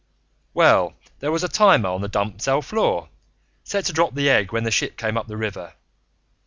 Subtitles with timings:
[0.55, 3.09] "Well, there was a timer on the dump cell floor,
[3.63, 5.75] set to drop the egg when the ship came up the river.